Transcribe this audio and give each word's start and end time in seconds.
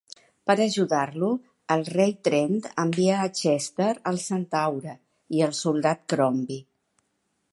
Per 0.49 0.53
ajudar-lo, 0.63 1.27
el 1.75 1.83
Rei 1.97 2.13
Trent 2.27 2.55
envia 2.85 3.19
a 3.25 3.29
Chester, 3.41 3.91
el 4.13 4.19
Centaure, 4.25 4.97
i 5.39 5.47
al 5.49 5.55
soldat 5.61 6.05
Crombie. 6.15 6.61